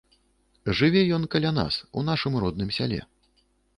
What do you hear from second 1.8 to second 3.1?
у нашым родным сяле.